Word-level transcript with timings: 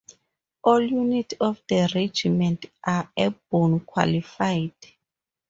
All 0.63 0.81
units 0.83 1.35
of 1.39 1.61
the 1.67 1.87
regiment 1.93 2.65
are 2.83 3.11
airborne 3.15 3.81
qualified. 3.81 4.73